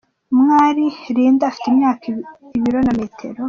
[0.33, 2.03] Umwali Lindah afite imyaka,
[2.57, 3.39] ibiro na metero.